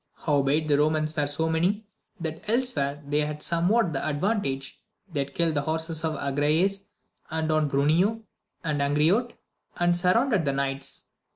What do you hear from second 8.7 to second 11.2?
Angriote, and surrounded the knights.